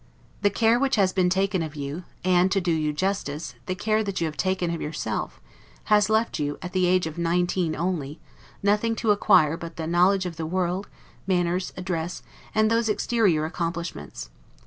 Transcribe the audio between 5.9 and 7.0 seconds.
has left you, at the